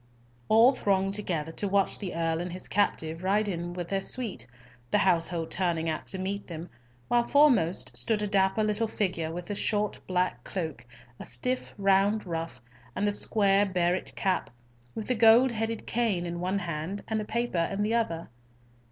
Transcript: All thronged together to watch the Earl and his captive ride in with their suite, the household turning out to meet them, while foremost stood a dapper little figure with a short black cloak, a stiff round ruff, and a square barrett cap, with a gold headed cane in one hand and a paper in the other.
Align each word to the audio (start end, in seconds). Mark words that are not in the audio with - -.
All 0.49 0.73
thronged 0.73 1.13
together 1.13 1.51
to 1.51 1.67
watch 1.67 1.99
the 1.99 2.15
Earl 2.15 2.41
and 2.41 2.51
his 2.53 2.67
captive 2.67 3.21
ride 3.21 3.47
in 3.47 3.71
with 3.73 3.89
their 3.89 4.01
suite, 4.01 4.47
the 4.89 4.97
household 4.97 5.51
turning 5.51 5.87
out 5.89 6.07
to 6.07 6.17
meet 6.17 6.47
them, 6.47 6.69
while 7.07 7.21
foremost 7.27 7.95
stood 7.95 8.23
a 8.23 8.25
dapper 8.25 8.63
little 8.63 8.87
figure 8.87 9.31
with 9.31 9.51
a 9.51 9.53
short 9.55 9.99
black 10.07 10.43
cloak, 10.43 10.87
a 11.19 11.23
stiff 11.25 11.75
round 11.77 12.25
ruff, 12.25 12.63
and 12.95 13.07
a 13.07 13.11
square 13.13 13.63
barrett 13.63 14.15
cap, 14.15 14.49
with 14.95 15.07
a 15.11 15.13
gold 15.13 15.51
headed 15.51 15.85
cane 15.85 16.25
in 16.25 16.39
one 16.39 16.57
hand 16.57 17.03
and 17.07 17.21
a 17.21 17.23
paper 17.23 17.69
in 17.71 17.83
the 17.83 17.93
other. 17.93 18.31